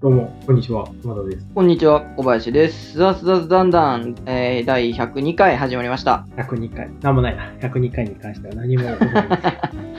[0.00, 0.90] どうも、こんにちは。
[1.04, 1.46] まだです。
[1.54, 2.96] こんにちは、小林です。
[2.96, 6.26] ザスザスダンダン、えー、第102回始まりました。
[6.38, 6.90] 102回。
[7.02, 7.52] なんもないな。
[7.60, 9.60] 102回に関しては何も起こらない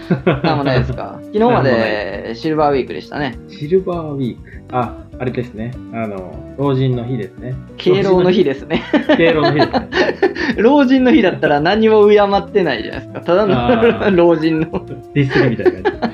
[0.44, 1.20] なんもないですか？
[1.34, 3.38] 昨日までシルバーウィークでしたね。
[3.48, 4.42] シルバーウィーク。
[4.72, 5.72] あ、あれですね。
[5.94, 7.56] あの、老人の日ですね。
[7.78, 8.84] 敬老の日ですね。
[9.18, 9.88] 敬老の日ですね。
[10.62, 13.22] 老人の日だったら何も敬ってないじゃないですか。
[13.22, 14.68] ただあのー老人の
[15.14, 16.12] ディスるみたいな感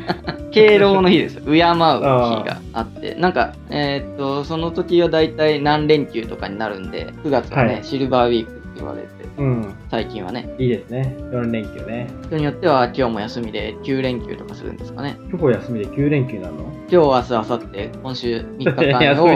[0.52, 1.42] 敬老の日ですよ。
[1.46, 3.16] 敬う日があって。
[3.20, 9.30] なんか、えーっと、その時は大体何連休とかになるんで、9月はね、はいシルバーウィーク言われて、じ。
[9.38, 9.76] うん。
[9.90, 11.16] 最近はね、いいですね。
[11.20, 12.08] 4連休ね。
[12.28, 15.18] 人によっては今日も休みで9連休とかするんですかね。
[15.30, 16.72] 今日休みで9連休なの？
[16.90, 19.28] 今日、明日、明後日、今週3日間 休を。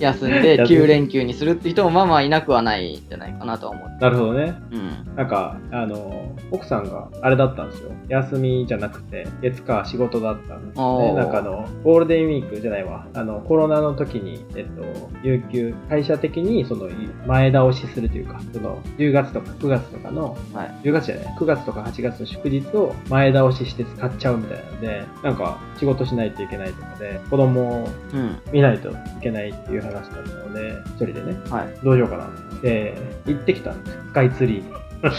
[0.00, 3.88] 休んで休み9連休にするって人もまあまあいなくはないんじゃないかなとは思う。
[4.00, 4.54] なるほどね。
[4.72, 5.16] うん。
[5.16, 7.90] なんか、あの、奥さんがあれだったんですよ。
[8.08, 11.14] 休みじゃなくて、月火仕事だったんですよね。
[11.14, 13.06] なんかあの、ゴールデンウィークじゃないわ。
[13.14, 14.82] あの、コロナの時に、えっと、
[15.22, 16.88] 有給、会社的に、その、
[17.26, 20.74] 前倒しするというか、その、10月とか9月とかの、はい。
[20.84, 28.38] 10月じゃない、9月とか8月の祝日を前倒しして使っちゃうみたいなので、なんか、仕事しないといけないとかで、子供をうん。
[28.52, 31.74] 見ないといけないっていう話だったので、一人でね、はい。
[31.82, 32.94] どうしようかなって、
[33.26, 34.02] 行ってきたんですよ。
[34.06, 34.84] スカイツリーに。
[35.04, 35.16] ス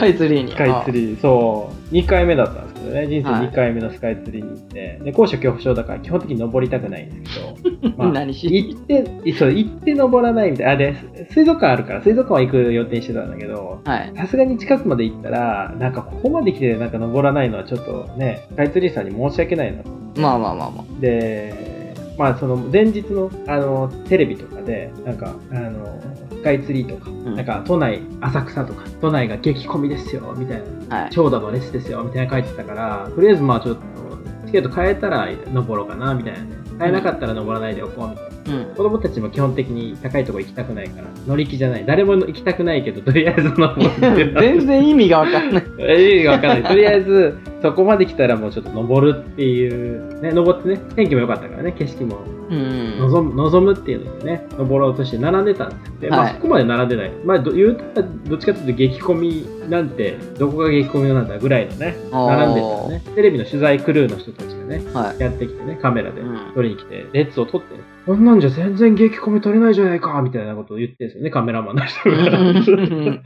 [0.00, 0.50] カイツリーに。
[0.52, 10.94] スカイツリー、そう、2回目だったんですけどね、人生はい2回目のスカイツリーに行って、で、高所恐怖症だから基本的に登りたくないんですけど、 あ、何し行って、そう、行って登らないみたいな、あ、で、
[11.30, 14.12] 水族館あるから、水族館は行く予定してたんだけど、はい。
[14.16, 19.90] さすがに近くまで行ったら、なんかここまで来てなんか登らないのはちょっとね、スカイツリーさんに申し訳ないなと。
[20.20, 21.00] まあまあまあまあ。
[21.00, 21.74] で、
[22.18, 30.74] まあその前日のあのテレビとかで、なんかあの、スカイツリーとか、んなんか都内、浅草とか、都内が激混みですよ、みたいな。
[30.88, 31.10] はい。
[31.10, 33.82] 長蛇の列ですよみたいな書いてたからとりあえずまあちょっと
[34.46, 38.74] チケット変えたら登ろうかなみたいなね変えなかったら登らないでおこうみたいな、うん。
[38.74, 41.86] 子供たちも基本的に高いとこ行きたくないから乗り気じゃない。
[41.86, 44.32] 誰も行きたくないけどとりあえず登って。
[44.40, 45.64] 全然意味がわかんない。
[46.12, 46.62] 意味がわかんない。
[46.62, 52.18] とりあえずそこまで来たらもうちょっと登るっていうね登ってね天気も良かったからね景色も。
[52.50, 52.98] うん。
[53.00, 55.94] 望む望むっていうのでね登ろうとして並んでたんですよ。
[56.00, 56.30] で、まはい。
[56.32, 57.12] あそこまで並んでない。
[57.24, 63.02] まあど言うたらどっちかというと激混みなんてどこが激混みなんだぐらいのね並んでたらね。
[63.14, 65.20] テレビの取材クルーの人たちがねはい。
[65.20, 66.52] やってきてねカメラでうん。
[66.54, 73.22] 撮りに来て列を撮ってねこんなんじゃ全然激混み撮れないじゃないかみたいなことを言ってるんですよねカメラマンの人が。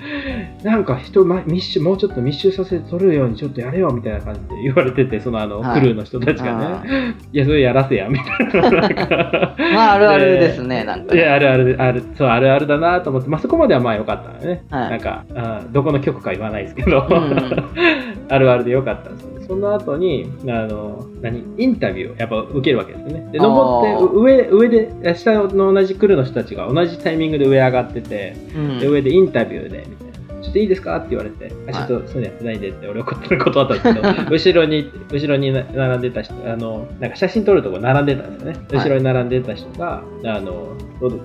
[0.63, 7.15] なんか人、ま、密集もうちょっと密集させて撮るようにちょっとやれよみたいな感じで言われててそのあの、はいクルーの人たちがね。
[7.33, 7.39] い。
[7.39, 8.81] やそれやらせやみたいな。
[8.81, 9.55] なんか。
[9.75, 11.21] まあ、あるあるですね、なんかね。
[11.21, 14.65] いや、あるある、ある、そう、あるあるだなと思って、まあ、そこまではまあ良かったのね。
[14.71, 14.91] はい。
[14.91, 17.09] なんかあ、どこの局か言わないですけど、ん。
[18.31, 19.47] あるあるで良かったんですよね。
[19.49, 23.29] その後に、あの、何、インタビューをやっぱ受けるわけですよね。
[23.33, 24.13] で、登って、あー。
[24.13, 30.43] 上、上で、下の同じクルーの人たちが同じタイミングで上上がってて、うんで、上でインタビューで、みたいな。
[30.43, 30.97] ちょっといいですか？
[30.97, 38.59] って言われて、あちょっとそういうのやってないんでって俺は断ったんですけど、 後ろに、後ろに並んでた人、あの、なんか写真撮るとこ並んでたんですよね。
[38.71, 40.69] はい後ろに並んでた人が、あの、
[41.01, 41.21] どう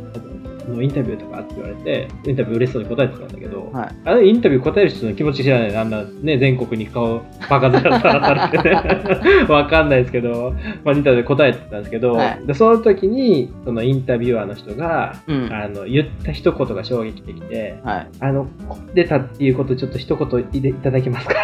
[0.67, 3.95] のインタビューとかって言われて、インタビュー嬉しそうに答えてたんだけど、はい。
[4.05, 10.53] あのインタビュー答える人の気持ち知らないあんなね、全国に顔バカずらさらされてね、わかんないですけど、
[10.83, 15.53] まあ、インタビューで答えてたんですけど、はいでその時に、そのインタビュアーの人が、うん。
[15.53, 18.07] あの、言った一言が衝撃的で、はい。
[18.19, 21.35] あの、混んでたっていうことちょっと一言いでいただけますか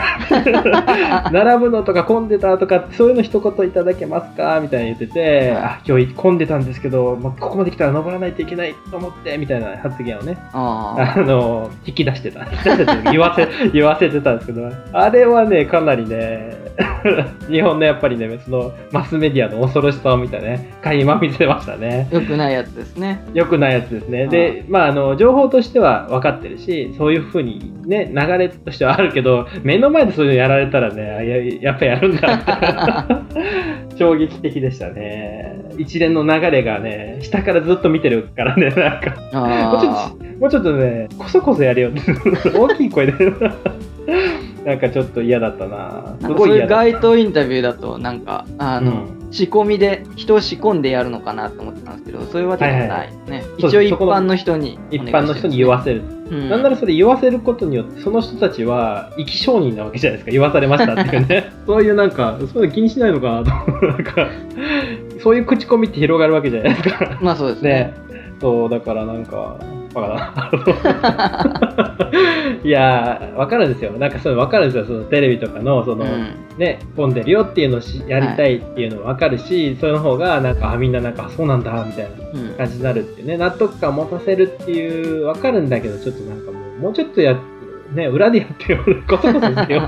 [1.31, 12.45] 並ぶのとか混んでたとか、そういうの一言いただけますかみたいに言ってて、はいあ、今日混んでたんですけど、まあ、ここまで来たら登らないといけないと思って、みたいな発言をね、ああの、引き出してた。
[12.45, 16.69] 引き出してた言わせ、言わせてたんですけど、あれはね、かなりね、
[17.49, 22.07] 日本のやっぱりね、そのマスメディアの恐ろしさを見たね、垣間見せましたね。
[22.11, 22.15] あ。
[22.15, 23.23] よくないやつですね。
[23.33, 24.27] 良くないやつですね。
[24.27, 33.25] で、まあ、あの、情報としては分かってるし、そういうふうにね、流れとしてはあるけど、目の前でそういうのやられたらね、あややっぱやるんだっ
[33.89, 33.95] て。
[33.97, 35.55] 衝撃的でしたね。
[35.77, 41.91] 一連の流れがね、下からずっと見てるからね、なんか、もうちょあっと、もうちょっとね、こそこそやれよ
[42.53, 43.13] 大きい声で。
[44.65, 45.77] なんかちょっと嫌だったな。
[45.77, 46.15] あ。
[46.19, 46.75] すなんかそういうごい嫌だった。
[46.75, 53.43] 街頭インタビューだと、なんか、あの、うん仕込みで、人を仕込んでやるのかなと思ってたんですけど、そういうわけではないですね。
[53.59, 55.03] そう一応一般の人にお一。
[55.03, 56.01] 般の人に言わせる。
[56.31, 60.31] うんなんならそれ言わせることによって、その人たちは生き証人なわけじゃないですか。
[60.31, 61.51] 言わされましたっていうね。
[61.65, 63.87] そういうなんか、そういうの気にしないのかなと思う。
[63.87, 64.27] なんか、
[65.21, 67.17] そういう口コミって広がるわけじゃないですか。
[67.21, 67.69] まあそうですね。
[67.71, 68.08] ね。
[68.39, 69.59] そう、だからなんか、
[69.93, 72.09] バカだな。
[72.63, 73.91] いやー、わかるんですよ。
[73.93, 74.85] なんかそういうのわかるんですよ。
[74.85, 87.37] そのテレビとかの、その、うんね、混んでるよっていうのをしやりたいっていうのもわかるし、それの方が、なんか、あ、みんななんか、あそうなんだ、みたいなうん感じになるっていうね、納得感を持たせるっていう、わかるんだけど、ちょっとなんかもう、もうちょっとや、
[87.93, 89.81] ね、裏でやってよ、こそこそしてよ。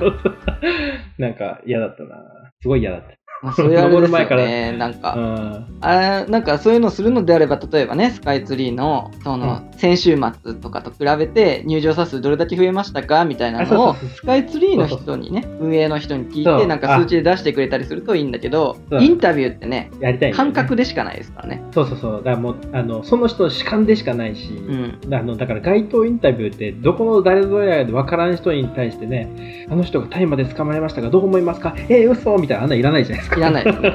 [1.18, 2.18] なんか嫌だったな。
[2.62, 3.21] すごい嫌だった。
[3.42, 4.72] まあ、そういうあれですよね。
[4.78, 5.68] なんうか、ん。
[5.82, 21.64] あなんかそういうのするのであれば、例えばね、スカイツリーの、その、先週末とかと比べて、入場者数どれだけ増えましたかみたいなのをスカイツリーの人にね、運営の人に聞いて、なんか数値で出してくれたりするといいんだけど、インタビューってね、やりたいんだよね感覚でしかないですからね。
[21.72, 22.12] そうそうそう。
[22.18, 25.14] だからもう、あの、その人の主観でしかないし、うん。
[25.14, 31.76] あのだから街頭インタビューってどこの誰ぞやで分からん人に対してねあの人が大麻で捕まりましたがどう思いますか？
[31.90, 33.64] えー、嘘みたいなあんなんいらないじゃないですかいらない。
[33.64, 33.90] ですね。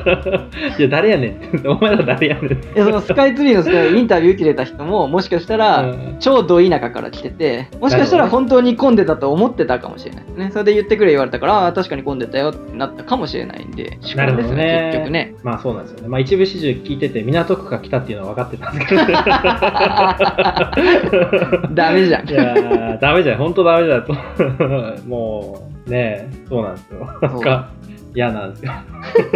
[0.78, 1.58] いや誰やねん。
[1.58, 2.44] ってお前ら誰やねん。
[2.46, 6.16] ってでそのスカイツリーの人にインタビュー受けれた人も、もしかしたら、うん。
[6.20, 10.24] 超ど田舎から来てて、もしかしたら本当に混んでたと思ってたかもしれない。
[10.24, 10.50] ですね。
[10.52, 14.16] それで言ってくれ言われたから、ああー、確かに混んでたよってなったかもしれないんで、ね、結
[14.98, 15.34] 局ね。
[15.42, 19.02] まあそうなんですよね、まあ、一部始終聞いてて港区から来たっていうのは分かってたんですけど。
[21.74, 22.28] ダメじゃん。
[22.28, 23.38] いやーダメじゃん。
[23.38, 24.14] 本当ダメだと。
[25.06, 27.18] もうねそうなんですよ。
[27.20, 27.70] なんか
[28.14, 28.72] 嫌なんですよ。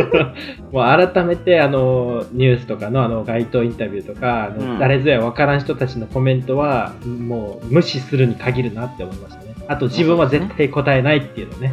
[0.72, 4.78] もう改めてあのニュースとかのあの街頭インタビューとか、あのうん。
[4.78, 11.72] 誰ぞや分からん人たちのコメントはもう無視するに限るなって思いましたねあと自分は絶対答えないっていうのね。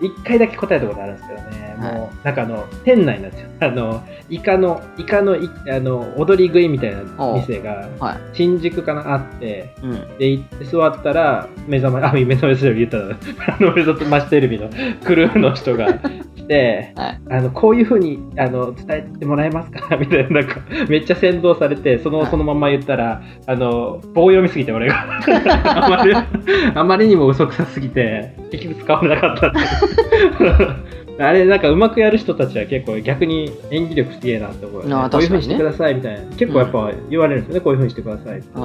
[0.00, 0.06] うん。
[0.08, 1.94] 一回だけ答えたことあるんですけどね、はい。
[1.94, 7.02] もうなんかあの店内なんですよあのイカのイカのいあの踊り食いみたいな
[7.34, 8.18] 店がはい。
[8.32, 10.18] 新宿かなあってうん。
[10.18, 13.16] で行って座ったら目覚まあ目覚ましテレビ言ったら
[13.58, 14.68] あの目覚ましテレビの
[15.04, 16.00] クルーの人が来
[16.50, 17.20] てはい。
[17.30, 19.94] あのこういうふうにあの伝えてもらえますか？
[19.98, 24.96] みたいななんかめっちゃ先導されてその,、はいそのまま言ったらあの棒読みすぎて俺が
[25.64, 26.12] あまり
[26.74, 29.58] あまりにも嘘くさすぎて結局使われなかったって
[31.22, 38.58] あれなんかうまくやる人たちは結構逆に演技力すげえなって思う、あーこういうふうにしてくださいみたいな結構やっぱ言われるんですよね、こういうふうにしてくださいってう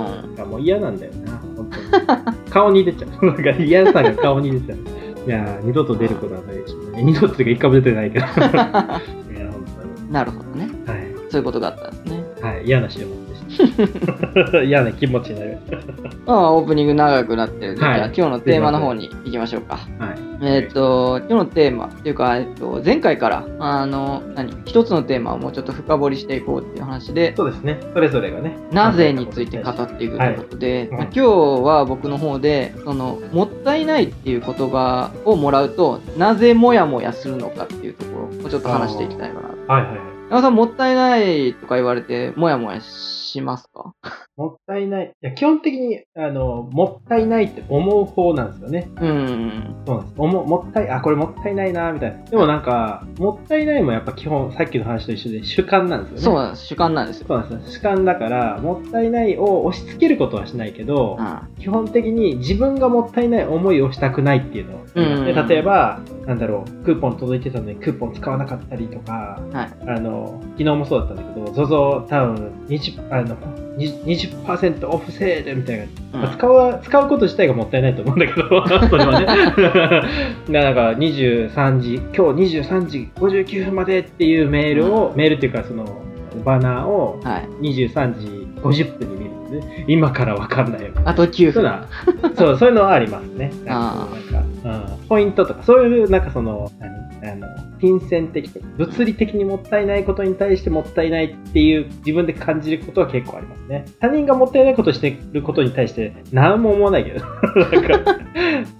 [0.48, 0.50] ん。
[0.52, 2.50] もう嫌なんだよな、本当に。
[2.50, 3.26] 顔に出ちゃう。
[3.28, 4.78] なんか嫌さが顔に出ちゃう。
[5.26, 7.04] いやー、二度と出ることはないでしょうね。
[7.04, 8.26] 二度とっていうか一回も出てないけど。
[8.30, 10.70] いや、本なるほどね。
[10.86, 11.00] 当に。
[11.00, 11.08] はい。
[11.30, 12.24] そういうことがあったんですね。
[12.42, 13.08] はい、嫌な週末。
[14.66, 15.52] 嫌な気持ちになり
[16.26, 19.80] まあ、オープニング長くなってるんで、はいじゃあ今日のテーマの方に行きましょうか。
[20.00, 20.06] た。
[20.06, 20.18] はい。
[20.42, 24.54] えっ、と、今日のテーマっていうか、えっと、前回から、あの、何？
[24.66, 27.80] 一つのテーマをもうちょっと深掘りしていこうっていう話で、そうですね。
[27.94, 28.58] それぞれがね。
[28.72, 31.22] なぜについて語っていくということで、はいまあ今日
[31.64, 39.76] は僕の方で、その、もったいないっていう言葉をもらうと、なぜもやもやするのかっていうところをちょっと話していきたいかな。
[39.76, 40.15] はいはいはい。
[40.30, 43.94] 山さん、もったいないとか言われて、もやもやしますか？
[44.38, 45.06] もったいない。
[45.06, 48.90] いや、基本的に、あの、もったいないって思う方なんですよね。
[49.00, 49.76] うん。
[49.86, 50.16] そうなんです。
[50.18, 52.22] おももったい、あ、これもったいないな、みたいな。
[52.26, 56.22] でもなんか、もったいないもやっぱ基本、さっきの話と一緒で主観なんですよね。
[56.24, 56.66] そうなんです。
[56.66, 57.28] 主観なんですよ。
[57.30, 57.72] そうなんですよ。
[57.72, 69.56] 主観だから、もったいないを押し付けることはしないけど、う基本的に自分がもったいない思いをしたくないっていうのうん例えば、なんだろう、クーポン届いてたのにクーポン使わなかったりとか、ん。
[69.56, 69.70] はい。
[69.88, 74.04] あの、昨日もそうだったんだけど、ZOZO タウン20、あの、20
[74.46, 79.26] 20%オフセールみたいな、うんまあ使う使うこと自体がもったいないと思うんだけど、 それはね。
[80.50, 85.86] なんか23時、今日23時59分までっていうメールを、メールっていうかその
[86.44, 87.48] バナーをはい。
[87.62, 89.86] 23時50分に見るんですね。
[89.88, 90.90] 今からわかんないよ。
[91.04, 91.54] あと9分。
[91.54, 91.86] そうだ。
[92.36, 93.52] そう、そういうのはありますね。
[93.68, 96.95] あなんか、うん、ポイントとか、そういう、なんかその、何？
[97.32, 97.48] あの、
[97.80, 103.86] 金銭的とか、物理的にもったいないことに対してもったいないっていう自分で感じることは結構ありますね。
[104.00, 107.26] 他人がもったいないことしてることに対して何も思わないけど、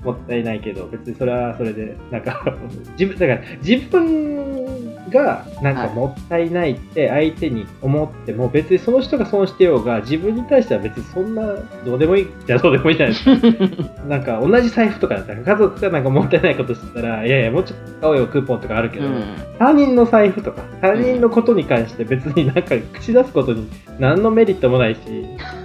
[0.04, 2.56] もったいないけど、別にそれはそれで、なんか、
[2.98, 4.75] 自分、だから自分
[5.16, 11.56] がなんかもったいないって相手に思っても、別にその人が損してようが、自分に対しては別にそんな
[11.86, 13.16] どうでもいいじゃどうでもいいじゃない。
[13.16, 14.04] ですか。
[14.08, 19.36] なんか同じ財布とかだったら家族がなんかもったいないことしてたらいやいやもうちょっと買おうよクーポンとかあるけど、うん。
[19.58, 23.70] 他人の財布とか他人のことに関して別になんか口出すことに
[24.00, 25.00] 何のメリットもないし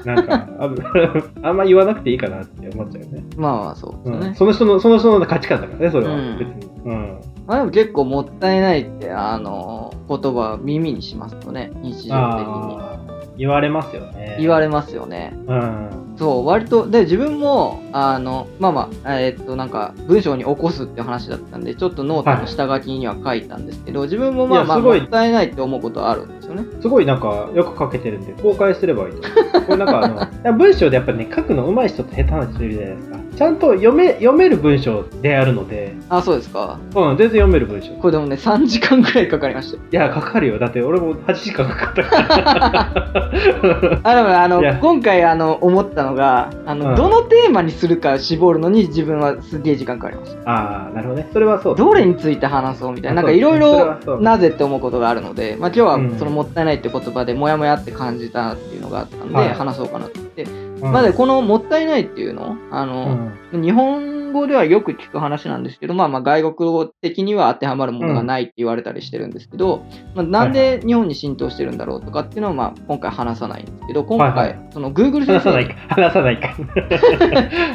[0.04, 0.70] なんかあ
[1.48, 4.28] あんま言わなくていいかなって思っちゃうよね、まあまあ、そうですね。
[4.28, 6.38] うん、その人のその人の価値観だからねそれは、うん。
[6.38, 13.00] 別に、うん、まあでも結構もったいないって、あの、言葉耳にしますとね、日常的に。
[13.38, 15.32] 言われますよね言われますよね。
[15.48, 26.64] うんそう、割と、で、自分も、あの、まあまあ、えーっと、なんか、文章に起こすって話だったんで、ちょっとノートの下書きには書いたんですけど、自自分もまあまあ、もったいないって思うことはあるんですよよね。
[26.80, 29.66] すごいなんかよく書けてるんで、公開すればいいと思う。
[29.66, 33.19] これなんかあの、 文章でやっぱね、書くの上手い人と下手な人いるじゃないですか。
[33.40, 36.78] ちゃんと読め、読める文章であるので、あ、そうですか。
[36.94, 37.90] うん、全然読める文章。
[37.90, 39.82] いこれでもね、3時間くらいかかりましたよ。
[39.92, 40.58] や、かかるよ。
[40.58, 44.00] だって俺も8時間かかったから。
[44.04, 50.50] あでもあの今回あの思ったのがあの、うんどのテーマにするか絞るのに自分はすげえ時間かかりました。
[50.50, 51.30] ああ、なるほどね。
[51.32, 63.62] それはそうだどれについて話そうみたいな、なんかいろいろなぜって思うことがあるので、まあ、今日はうんそのもったいないって言葉でもやもやって感じたっていうのがあったんで、はい話そうかなって、うんまずこのもったいないっていうの、あうの、ん。
[63.62, 69.84] 日本語ではよく聞く話なんですけど、まあまあ外国語的には当てはまるものがないって言われたりしてるんですけど、
[70.14, 75.74] まあ、なんで日本に浸透してるんだろうとかっていうのはまあ今回話さないんですけど、今回、はいはいその Google 先生に話さないか。
[75.88, 76.54] 話さないか。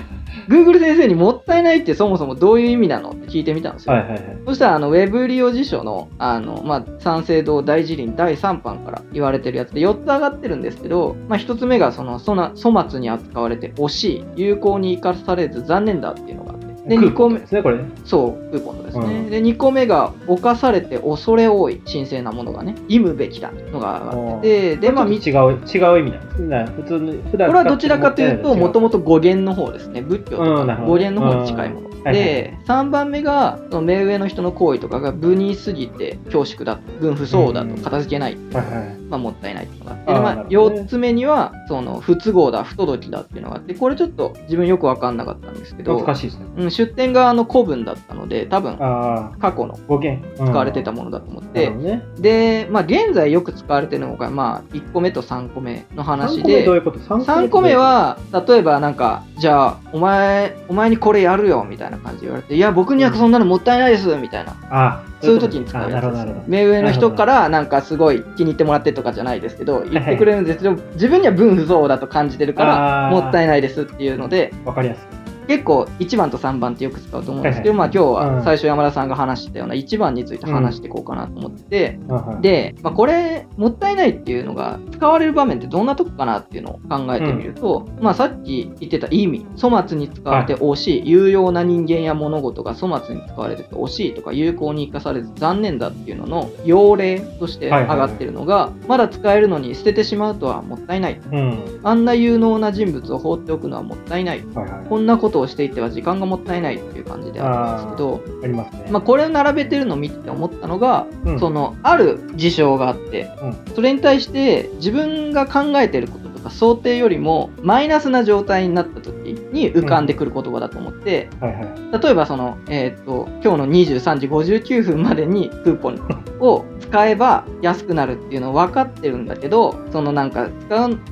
[0.48, 3.94] Google 先生にもったいないってそもそもどういう意味なのって聞いてみたんですよ。
[3.94, 4.22] はいはいはい。
[4.46, 17.86] そしたらあのウェブ利用辞書のあの、まあ、三省堂大辞林第3版から言われてるやつで4つ上がってるんですけど、まあ、1つ目がそのそな粗末に扱われて惜しい有効に生かされず残念だっていうのがあってで2個目ですね、これね。
[18.06, 19.30] そうクーポンですね、うん。
[19.30, 26.12] で2個目が犯されて恐れ多い神聖なものがね忌むべきだのが上がっててでまあ違う、違う意味
[26.48, 30.02] なんです普通に、普段これはどちらかというと、もとももと語源の方ですね。
[30.02, 31.90] 仏教とか語源の方に近いもの。
[31.90, 32.04] うん。
[32.04, 39.05] で、3番目が、その目上の人の行為とかが無にすぎて恐縮だ、分不相応だと片付けない、はいはい。
[39.10, 46.46] まあ、もったいないっていうのがあって、あーまあ、なるほどね4つ目には、その不都合だ、不届きだっていうのがあって、これちょっと自分よくわかんなかったんですけど、難しいですね。
[46.58, 50.26] うん、出典側の古文だったので、多分過去の語源。
[50.36, 52.04] 使使われてたものだと思って、ね。
[52.18, 64.56] で、まあ、現在よく使われてるのが、まあ、1個目と3個目の話3個目でどう、いうこと ?3 3個目、は、例えばなんか、じゃあ、お前、お前にこれやるよ、みたいな感じで言われて、いや、僕にはそんなのもったいないです、みたいな。
[64.70, 66.48] あそういう時に使うやつ。
[66.48, 75.25] 目上の人からなんかすごい気に入ってもらってとかじゃないですけど、言ってくれるんですけど、自分には分不相応だと感じてるから、もったいないですっていうので、わかりやすい。
[75.48, 82.08] 結構1番と3番ってよく使うと思うんですけど、まあ今日は最初山田さんが話したような1番について話していこうかなと思って、うん。
[82.08, 101.20] はい、で、まあ、これ、もったいないっていうのが使われる場面ってどんなとこかなっていうのを考えてみると、まあ、さっき言ってた意味、粗末に使われて惜しい、有用な人間や物事が粗末に使われてて惜しいとか、有効に生かされず残念だっていうのの要例として上がってるのが、まだ使えるのに捨ててしまうとはもったいない。
[101.32, 101.80] うん。
[101.84, 104.44] あんな有能な人物を放っておくのはもったいない。
[104.90, 108.88] こんなことをしていては時間がもったいないっていう感じであるんですけど、ありますね。
[108.92, 122.02] まあ、これを並べてるのを見て思ったのが、うんそのある事象があって、うんそれに対して自分が考えてることとか想定よりもマイナスな状態になった時に浮かんでくる言葉だと思って、はいはい。
[122.02, 126.00] 例えばその、えー、と今日の23時59分までにクーポン
[126.40, 130.50] を使えば安くなるっていうの分かってるんだけどそのなんか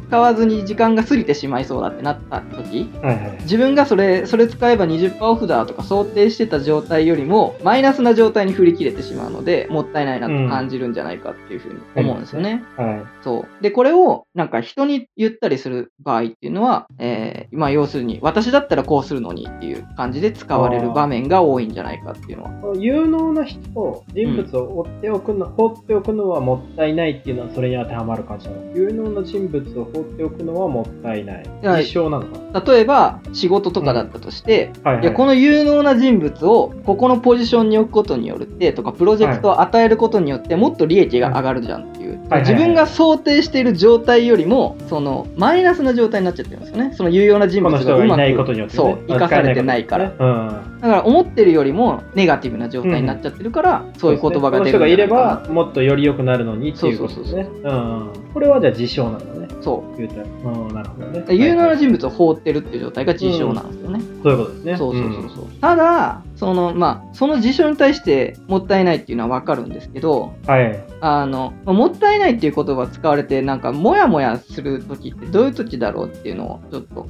[0.08, 3.38] 使わずに時間が過ぎてしまいそうだってなった時はいはい。
[3.42, 12.64] 自分がそれそれ使えば20%オフだとか想定してた状態よりもマイナスな状態に振り切れてしまうのでもったいないなと感じるんじゃないかっていうふうに思うんですよね。
[12.78, 13.04] はい。
[13.24, 13.64] そう。
[13.64, 22.76] で、これをなんか人に言ったりする場合っていうのは、えーまあ要するに私だったらこうするのにっていう感じで使われる場面が多いんじゃないかっていうのは。
[22.78, 28.72] 有能な人、人物を追っておくの、放っておくのはもったいないっていうのはそれに当てはまる感じなの。
[28.74, 31.50] 有能な人物を放っておくのはもったいない。
[31.62, 35.04] や実証なのかな例えば仕事とかだったとして、はいはい。
[35.04, 48.84] いやこの有能な人物をここのポジションに置くことによってとかプロジェクトを与えることによってもっと利益が上がるじゃんっていう、はいはいはい自分が想定している状態よりもそのマイナスな状態になっちゃってるんですよねその有用な人こ物がいうないがまくことによって、ね。
[48.84, 53.94] そう生かされてないから、使えないことねだから思ってるよりもネガティブな状態になっちゃってるから、うん。
[53.98, 57.48] そういう言葉が出るんじこの人がいれば、もっとより良くなるのにっていうことですね。
[57.64, 58.10] うん。
[58.34, 59.48] これはじゃあ実証なんだね。
[59.62, 60.24] そう言うたら。
[60.26, 61.26] うん、なるほどね。
[61.30, 64.78] 有能な人物を放ってるっていう状態が自傷なんですよね、そういうことですね。
[64.78, 70.50] そうそうそうそう、ただそのまあその事象に対してもったいないっていうのは分かるんですけどうん。
[70.50, 70.84] はい。
[71.00, 77.08] あのまあもったいないっていう言葉使われてなんかモヤモヤする時ってどういう時だろうっていうのをちょっと。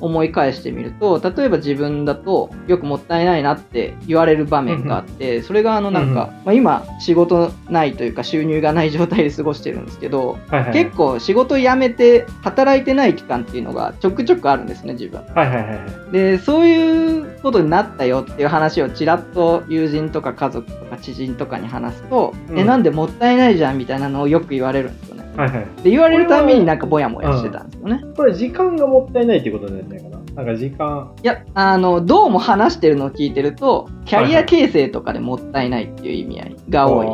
[0.00, 10.72] 思い返してみると例えば自分だとよくもったいないなって言われる場面があってそれがあのなんか、まあ、今仕事ないというか収入がない状態で過ごしてるんですけどはいはい。
[10.72, 15.20] 結構仕事辞めて働いてない期間っていうのがちょくちょくあるんですね自分。
[15.34, 16.12] はいはいはいはい。
[16.12, 25.32] でそういうことになったよっていう話をちらっと友人とか家族とか知人とかに話すと、うんえなんでもったいないじゃんみたいなのをよく言われるんですよね。
[25.36, 25.66] はいはい。
[25.82, 28.02] で言われるたびになんかぼやもやしてたんですよね。
[28.16, 30.16] これ時間がもったいないっていうことなんじゃないかな。
[30.36, 31.14] なんか時間。
[31.22, 37.06] いやあのどうも話してるのを聞いてるとキャリア形成とかでもったいないっていう意味合いが多い。
[37.06, 37.10] 多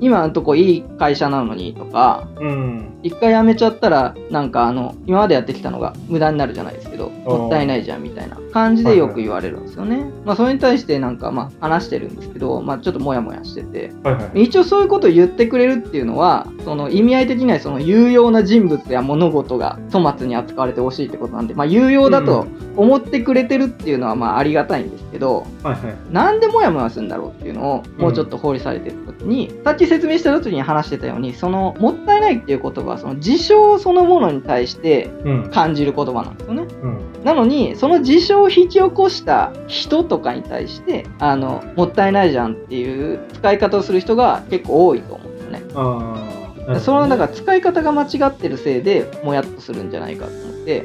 [0.00, 2.98] 今のとこいい会社なのにとか、うん。
[3.02, 10.10] 一回辞めちゃったら、なんかあの、今までやってきたのが無駄になるじゃないですけど、もったいないじゃんみたいな感じでよく言われるんですよね。
[10.24, 14.44] まあ、それに対してなんかまあ話してるんですけど、まあ、ちょっとモヤモヤしてて、はいはい。
[14.44, 25.96] 一応そういうことを言ってくれるっていうのは、その意味合い的にはその有用な人物や物事が粗末に扱われてほしいってことなんで、まあ、有用だと思ってくれてるっていうのはまあありがたいんですけど、はいはい。
[26.12, 35.50] なんでモヤモヤするんだろうっていうのをもうちょっと掘り下げていくときに、さっき説明した時に話してたように、そのもったいないっていう言葉はその事象そのものに対してうん。
[35.50, 36.66] 感じる言葉なんですよね。
[36.82, 37.24] うん。
[37.24, 46.80] なのに、その事象を引き起こした人とかに対して、あの、もったいないじゃんっていう使い方をする人が結構多いと思うんですよね。
[46.80, 50.84] その、だから使い方が間違ってるせいで、もやっとするんじゃないかとて。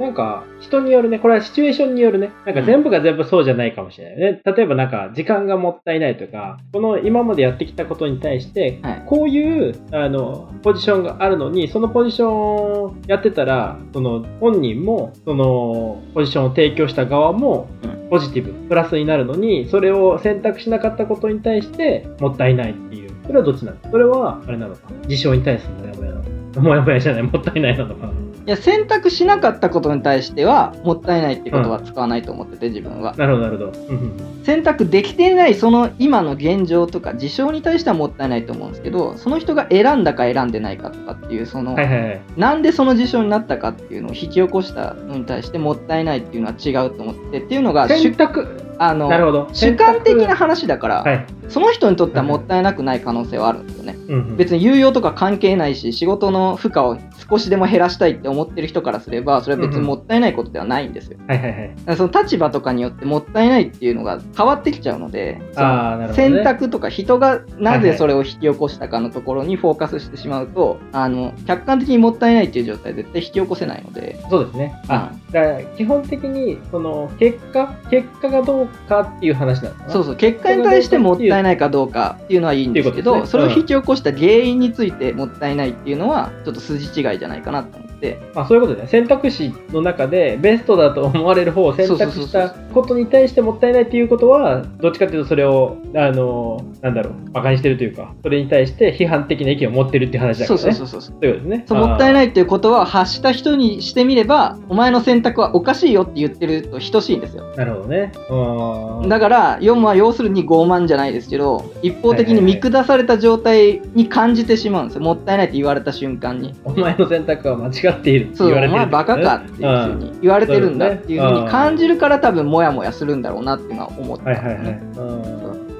[0.00, 2.32] なんか、人によるね、これはシチュエーションによるね。
[2.44, 4.40] なんか全部が全部そうじゃないかもしれないね。
[4.44, 9.02] 例えばなんか、時間がもったいないとか、この今までやってきたことに対して、はい。
[9.06, 23.10] こういう、あの、ポジションがあるのに、そのポジションをやってたら、その、本人も、その、ポジションを提供した側もうん、ポジティブ、プラスになるのに、それを選択しなかったことに対して、もったいないっていう。
[23.26, 23.78] それはどっちなの？
[23.88, 24.80] それは、あれなのか。
[25.06, 26.60] 事象に対するもやもやなのか。
[26.60, 28.10] もやもやじゃない、もったいないなのか。
[28.46, 33.14] いや、選択しなかったことに対しては、もったいないってことは使わないと思ってて、自分は。
[33.16, 33.78] なるほど、なるほど。
[33.88, 42.20] うんうん選択できていないその今の現状とか事象に対してはもったいないと思うんですけどその人が選んだか選んでないかとかっていうその、はいはいはい。
[42.36, 49.48] なんでその事象になったかっていうのを引き起こしたのに対してもったいないっていうのは違うと思ってっていうのが主選択、あの。
[49.52, 51.26] 主観的な話だから、はい。
[51.48, 53.96] その人にとってはもったいなくない可能性はあるんですよね。
[54.08, 56.98] うんうん別に有用とか関係ないし仕事の負荷を
[57.32, 61.18] 少しでも減らしたいって思ってる人からすればそれは別にもったいないことではないんですよ。
[61.26, 61.74] はいはいはい。
[61.76, 74.74] だからその立場とかによってもったいないっていうのが変わってきちゃうので、ね選択とか人がなぜそれを引き起こしたかのところにフォーカスしてしまうと、あの客観的にもったいないっていう状態は絶対引き起こせないので、そうですね。
[74.88, 79.90] あ、だから基本的に、その、結果、結果がどうかっていう話なのかな。
[79.90, 87.91] そうそう結果に対してもったいないかどうかっていうのはいいんですけど、っていうことですねそれを引き起こした原因についてもったいないっていうのはちょっと筋違いじゃじゃないかなと思っ、
[88.34, 88.88] まあ、そういうことですね。
[88.88, 100.78] 選択肢の中でベストだと思われる方を選択したことに対してもったいないっていうことは、どっちかっていうとそれを、あの、なんだろう、馬鹿にしてるというか、それに対して批判的な意見を持ってるっていう話だかそうらね。
[100.78, 101.14] そうそうそう。
[101.20, 101.64] そういうことですね。
[101.66, 102.12] そうもったいい。
[102.12, 108.12] ないっていうことは発した人にしてみればお前の選択はおかしいよって言ってると等しいんですよなるほどね。
[108.30, 124.80] うんだから要は要するに傲慢じゃないですけど一方的に見下された状態に感じてしまうんですよもったいないって言われた瞬間にお前の選択は間違っている言われてる前バカかっていうふうに言われてるんだっていうふうに感じるから多分モヤモヤするんだろうなっていうのは思ってますはいはいはい。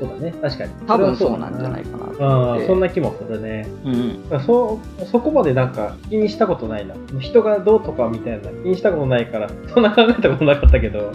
[0.02, 0.34] そうだね。
[0.42, 0.72] 確かに。
[0.86, 3.68] 多分そうなんじゃないかかなってそんな気もするね。
[3.84, 6.94] うんそうそこまでなんか気にしたことないな。
[7.20, 11.12] 人がどうとかみたいな気にしたことないから、そんな考えたことなかったけど、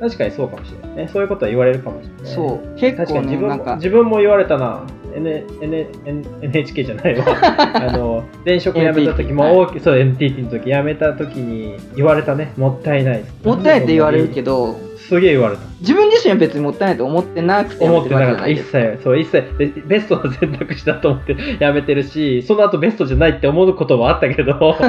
[0.00, 1.08] 確かにそうかもしれないね。
[1.08, 2.34] そういうことは言われるかもしれない。
[2.34, 4.86] そう結確か構に自分もねなんか自分も言われたな。
[5.14, 7.24] N N N NHK じゃないわ。
[7.74, 12.52] あの、前職辞めた時も大き、そう、NTT の時辞めた時に言われたね。
[12.56, 13.24] もったいない。
[13.44, 14.76] もったいないって言われるけど
[15.12, 15.62] すげえ言われた。
[15.80, 18.48] 自分自身は別にもったいないと思ってなくて思ってなかった。
[18.48, 24.54] 一切、そう、一切ベ、ベストな選択肢だと思って やめてるし、その後ベストじゃないって思うこともあったけど、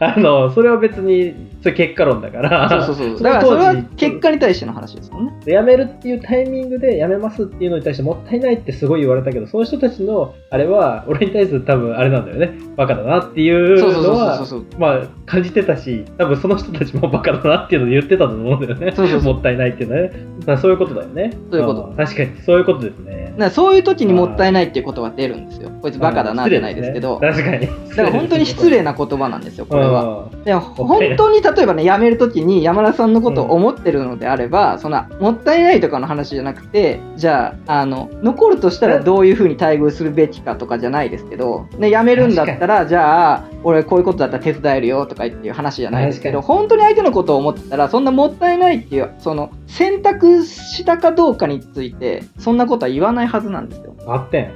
[0.00, 3.18] あの、それは別に、それ結果論だから、そうそうそう。
[3.18, 5.32] そだからそれは結果に対しての話ですもんね。
[5.46, 12.54] 辞めるっていうタイミングで辞めますっていうのに対してもったいないってすごい言われたけど、その人たちの、あれは、俺に対する多分あれなんだよね。
[12.76, 14.44] バカだなっていうのは。
[14.78, 18.92] まあ、感じてたし、多分その人たちもバカだなっていうのを言ってたと思うんだよね。
[18.96, 20.08] そうそうそう もったいないっていうのはね。
[20.40, 21.32] だからそういうことだよね。
[21.50, 23.24] そういうことん確かに、そういうことですね。
[23.32, 25.70] だからそういう時にもったいないっていう言葉が出るんですよ。
[25.82, 27.20] こいつバカだなじゃないですけど。
[27.20, 27.66] ね確かに。
[27.66, 29.90] だから本当に失礼な言葉なんですよ、これは。
[30.00, 30.28] は。
[30.44, 53.94] でも本当に例えばね、辞める時に山田さんのことを思ってるのであれば、そんな、もったいないとかの話じゃなくて、じゃあ、あの、残るとしたらどういうふうに待遇するべきかとかじゃないですけど、ね、辞めるんだったら、じゃあ、俺こういうことだったら手伝えるよとかっていう話じゃないですけど、確本当に相手のことを思ってたら、そんなもったいないっていう、その、選択したかどうかについて、そんなことは言わないはずなんですよ。
[54.06, 54.52] 合ってん。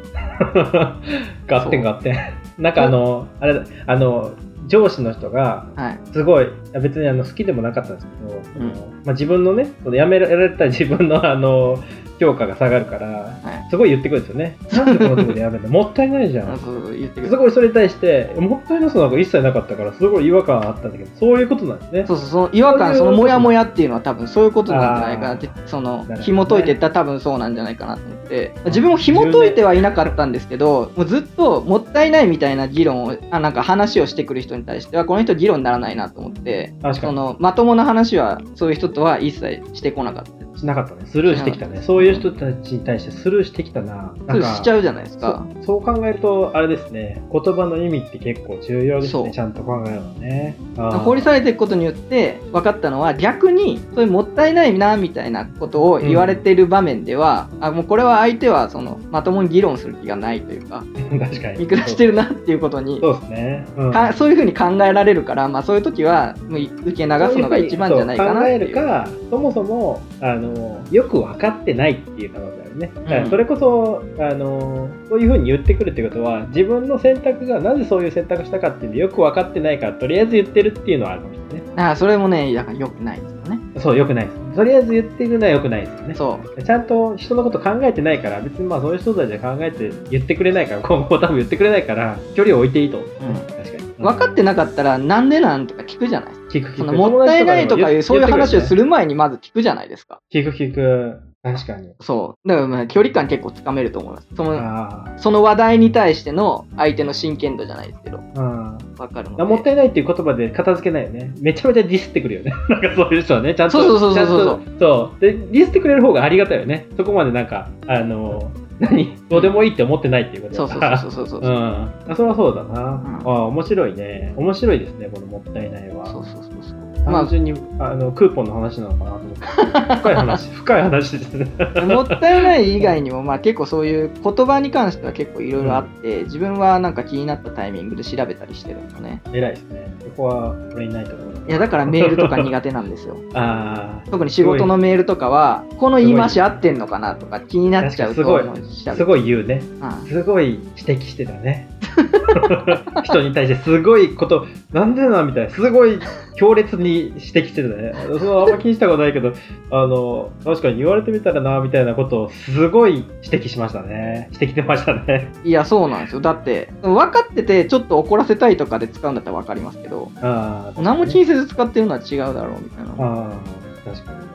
[1.49, 2.17] 合ってん合ってん。
[2.59, 4.33] なんかあの、あれだ、あの、
[4.67, 5.99] 上司の人が、はい。
[6.13, 8.75] すごい、いや別にあの好きでもなかったんですけど、うんま
[9.09, 11.83] あ、自分のね、その辞められた自分のあの、
[12.19, 14.57] 評価が下がるから、はいすごい言ってくるんですよね。
[14.73, 16.59] なんでこのとこでやめ もったいないじゃん。
[16.59, 17.37] する。
[17.37, 22.05] ごいそれに対して、もったいなさなんか一切なかったから、すごい違和感あったんだけど、そういうことなんですね。
[22.07, 36.95] そうそう、その違和感、そのモヤモヤっていうのは多分そういうことなんじゃないかなって、その紐解いていったら多分そうなんじゃないかなと思って、自分も紐解いてはいなかったんですけど、もうずっともったいないみたいな議論を、あなんか話をしてくる人に対しては、この人議論にならないなと思って、確かに。
[37.01, 40.44] そのまともな話はそういう人とは一切してこなかった。
[40.65, 41.03] しなかったね。
[41.07, 41.83] スルーしてきたね。
[41.83, 44.15] そういう人たちに対してスルーしてきたな。
[44.27, 45.47] なんかしちゃうじゃないですか。
[45.63, 50.57] そう考えると、あれですね、言葉の意味って結構重要ですね、ちゃんと考えるのね。
[50.77, 60.83] 掘り下げていくことによって分かったのは逆にそういうもったいないなみたいなことを言われている場面では、あもうこれは相手はそのまともに議論する気がないというか
[61.21, 61.59] 確かに。
[61.61, 63.67] 見下してるなっていうことにそうですね。
[63.77, 70.54] うんかそういうふうに考えられるから、まあ、そういう時はもう受け流すのが一番じゃないかなっていうそう考えるか、そもそもあの
[70.91, 72.91] よく分かってないっていう可能性あるね。
[72.95, 81.69] だからそれこそ、あのそういうふうに言ってくるってことは、自分の選択がなぜそういう選択したかっていうのよく分かってないから、とりあえず言ってるっていうのはあるかもしれないね。
[81.71, 84.39] だからそれもねだから良くないですよねそう、よくないです。
[84.57, 86.15] とりあえず言ってるのはよくないですよね。
[86.15, 93.09] そうちゃんと人のこと考えてないから、別にまあそういう人たちは考えて言ってくれないから、今後多分言ってくれないから、距離を置いていいと思う。
[93.29, 93.85] うん確かに。
[93.99, 98.85] 分かってなかったらなんでなんとか聞くじゃないですか聞く聞くもったいないとかいうそういう話をする。
[98.85, 101.21] る前にまず聞くじゃないですか聞く聞く。
[101.43, 101.93] 確かに。
[102.01, 108.41] そうだからまあ距離感結構つかめると思いますそのあその話題に対しての相手の真剣度じゃないですけど、あ。
[108.41, 108.79] うん。
[108.97, 109.31] わかる。
[109.31, 111.33] もったいないっていう言葉で片付けないよね。
[111.41, 112.53] めちゃめちゃディスってくるよね。
[112.71, 113.83] なんかそういう人はね、ちゃんと。
[113.83, 115.21] そうそうそうそうそうそう。
[115.21, 116.87] で、ディスってくれる方がありがたいよね。
[116.97, 119.17] そこまでなんか、あの、何？
[119.29, 121.55] どうでもいいって思ってないっていうことそうだそうそうそうそうう。
[121.55, 121.93] ん。
[122.09, 122.81] あそれはそうだな。
[122.91, 124.35] んああ、面白いね。
[124.37, 126.07] 面白いですね、このもったいないは。
[126.07, 126.74] そうそうそうそ
[127.05, 129.97] 単純に、あの、クーポンの話なのかなと思って。
[129.97, 131.47] 深い話、 深い話ですね。
[131.59, 139.21] あ、もったいない以外にも、まあ結構そういう言葉に関しては結構いろいろあって、自分はなんか気になったタイミングで調べたりしてるのね。
[139.33, 139.95] 偉いですね。
[140.01, 141.35] そこは、俺いないと思う。
[141.47, 143.17] いや、だからメールとか苦手なんですよ。
[143.35, 144.11] ああ。
[144.11, 149.63] 特に仕事のメールとかは、この言い回し合ってんのかなとか気になっちゃうと、確かにもう調べすごい言うね。
[149.83, 151.69] うんすごい指摘してたね。
[153.05, 155.99] 人に対してすごいこと、なんでなみたいな、すごい
[156.37, 157.93] 強烈に指摘してたね。
[158.19, 159.33] そのあんま気にしたことないけど、
[159.71, 164.29] あの、確かに言われてみたらな、みたいなことをすごい指摘しましたね。
[164.33, 165.31] 指摘してましたね。
[165.45, 166.21] いや、そうなんですよ。
[166.21, 172.91] だって、分かっててちょっと怒らせたいとかで使うんだったら分かりますけど、ああ、何も気にせず使ってるのは違うだろうみたいな。
[172.99, 174.34] ああ、確かに。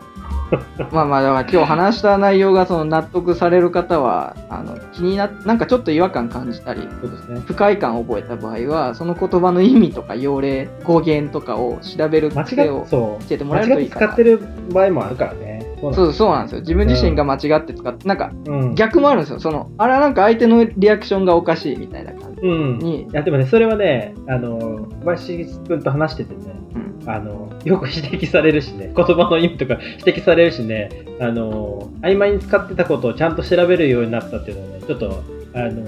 [0.91, 7.41] まあまあ、だから今日話した内容がその納得される方は、あの気にななんかちょっと違和感感じたり、そうですね。
[7.45, 12.87] 不快感を覚えた場合は、その言葉の意味とか用例、語源とかを調べる癖を。
[12.89, 14.23] 教えてもらえるといいかな使って。
[14.23, 14.41] る
[14.73, 15.59] 場合もあるからね。
[15.81, 16.61] そうなんそうなんですよ。
[16.61, 18.75] 自分自身が間違って使って、なんかうん。
[18.75, 19.39] 逆もあるんですよ。
[19.39, 22.79] その、あれはなんか相手のリアクションがおかしいみたいな感じうん。
[22.81, 26.39] いに、や、でもね、それはね、あの、小林君と話しててね、
[26.75, 35.23] うんあの、よく指摘されるしね、 言葉の意味とか指摘されるしね、あの、曖昧に使ってたことをちゃんと調べるようになったっていうのはね、ちょっと、
[35.53, 35.83] あの、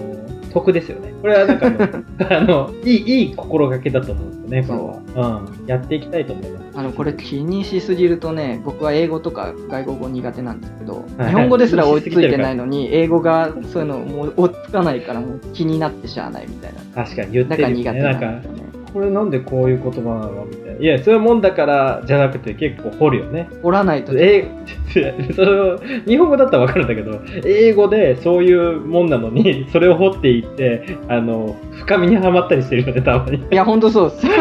[0.52, 1.14] 得ですよね。
[1.22, 1.88] これはなんかあの、
[2.38, 5.48] あのいい、いい心がけだと思うんですよね、これは。
[5.60, 5.68] うん。
[5.68, 6.61] やっていきたいと思います。
[6.74, 17.04] あのこれ気にしすぎるとね、僕は英語とか外国語苦手なんですけど、はい日本語ですら追いついてないのに、英語がそういうのもう追っつかないからもう気になってしゃあないみたいな。
[17.04, 17.76] 確かに言ってるよね。
[17.76, 18.81] 苦手なんですよね。
[18.94, 20.46] これなんでこういう言葉なの？
[20.46, 20.80] みたいな。
[20.82, 23.50] いや、そういうもんだからじゃなくて結構掘るよね。
[23.64, 24.48] 掘らないと、英
[25.36, 25.78] それを
[26.08, 34.28] 日本語だったら分かるんだけど英語でそういうもんなのにそれを掘っていってあの深みにはまったりしてるよねたまにいや、ほんとそうです。
[34.28, 34.36] だ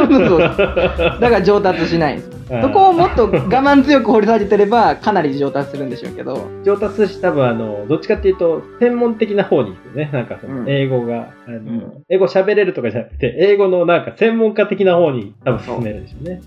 [1.21, 2.40] から上達しないんです。
[2.63, 10.11] そこをもっと我慢強く掘り下げてれば、かなり上達するんでしょうけど、上達し多分あのどっちかっていうと専門的な方に行くね。
[10.13, 10.69] なんかそのうん。
[10.69, 12.05] 英語が、あのん。
[12.09, 16.41] 英語喋れるとかじゃなくて英語のなんか専門家的な方に多分進めるでしょうね。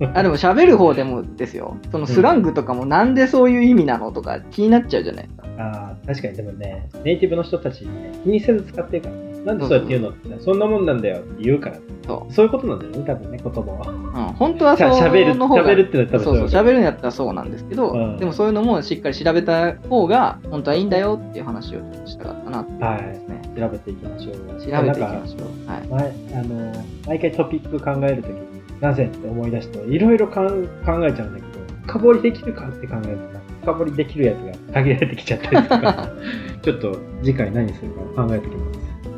[0.00, 0.06] う。
[0.06, 0.16] ん。
[0.16, 1.76] あ、でも喋る方でもですよ。
[1.92, 5.44] そのスラングとかもなんでそういう意味なのとか気になっちゃうじゃないですか。
[5.58, 6.36] あー確かに。
[6.36, 13.92] でもねネイティブの人たち、ね、気にせず使ってるからねなんでそうやって言うのってそんなもんなんだよって言うからそそういうことなんだよね多分ね言葉はう。
[13.92, 23.42] うん、本当はそうしゃべる喋るってなったらそうそう、喋るんやったらそうなんですけど、うんでもそういうのもしっかり調べた方が、本当はいいんだよっていう話をちょっとしたかったなっていうところですね。
[23.56, 24.34] 調べていきましょう。
[24.34, 25.70] 調べていきましょう。
[25.70, 25.86] はい。
[25.88, 36.08] 前あの毎回トピック考えるときになぜって思い出すといろいろ考えちゃうんだけど深掘りできるかって考えるとな深掘りできるやつが限られてきちゃったりとか
[36.62, 38.71] ちょっと次回何するか考えてきます。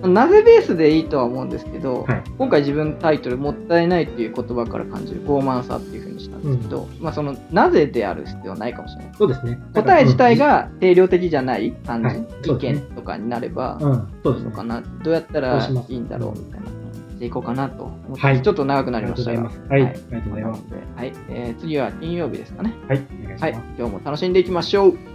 [0.09, 9.13] なぜベースでいいとは思うんですけど、はい今回自分タイトル「もったいない」っていう言葉から感じる傲慢さっていうふうにしたんですけど、まあそのなぜである必要はないかもしれない。
[9.17, 9.61] そうですね。
[9.73, 14.65] 答え自体が定量的じゃない感じ、はいそう意見とかになれば、うん、うんそうですか。
[14.65, 16.75] な、どうやったらいいんだろうみたいな。
[17.15, 19.43] していこうかなと思ってはいちょっと長くなありましたが。
[19.43, 20.63] はい、ありがとうございます。
[20.97, 22.75] はい、えー次は金曜日ですかね。
[22.89, 25.14] はい、お願いしはいます。、今日も楽しんでいきましょう。